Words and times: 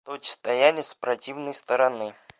Тучи 0.05 0.31
стояли 0.31 0.81
с 0.81 0.95
противной 0.95 1.53
стороны. 1.53 2.15